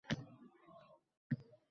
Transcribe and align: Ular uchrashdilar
Ular 0.03 0.17
uchrashdilar 0.19 1.67